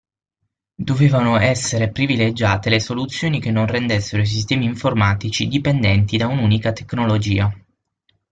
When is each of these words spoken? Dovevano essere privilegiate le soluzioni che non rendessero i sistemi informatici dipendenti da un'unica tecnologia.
Dovevano 0.73 1.37
essere 1.37 1.91
privilegiate 1.91 2.71
le 2.71 2.79
soluzioni 2.79 3.39
che 3.39 3.51
non 3.51 3.67
rendessero 3.67 4.23
i 4.23 4.25
sistemi 4.25 4.65
informatici 4.65 5.47
dipendenti 5.47 6.17
da 6.17 6.25
un'unica 6.25 6.73
tecnologia. 6.73 7.55